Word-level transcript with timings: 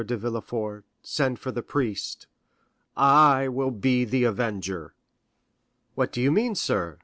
de 0.03 0.17
Villefort, 0.17 0.83
send 1.03 1.37
for 1.37 1.51
the 1.51 1.61
priest; 1.61 2.25
I 2.97 3.47
will 3.47 3.69
be 3.69 4.03
the 4.03 4.23
avenger." 4.23 4.95
"What 5.93 6.11
do 6.11 6.19
you 6.19 6.31
mean, 6.31 6.55
sir?" 6.55 6.97